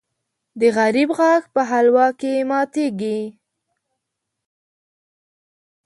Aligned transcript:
د 0.59 0.61
غریب 0.77 1.09
غاښ 1.17 1.43
په 1.53 1.61
حلوا 1.69 2.07
کې 2.19 2.33
ماتېږي. 2.49 3.19